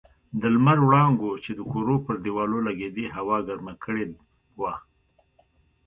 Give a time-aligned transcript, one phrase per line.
[0.41, 4.05] د لمر وړانګو چې د کورو پر دېوالو لګېدې هوا ګرمه کړې
[4.59, 4.73] وه.